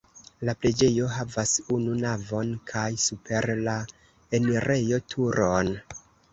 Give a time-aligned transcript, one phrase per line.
[0.49, 3.79] La preĝejo havas unu navon kaj super la
[4.41, 5.75] enirejo turon.